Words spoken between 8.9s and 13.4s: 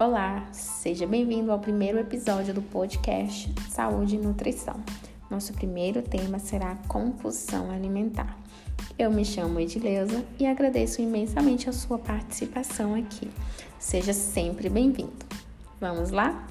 Eu me chamo Edileuza e agradeço imensamente a sua participação aqui.